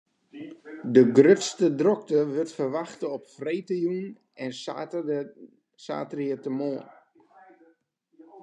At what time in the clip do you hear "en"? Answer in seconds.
4.43-4.51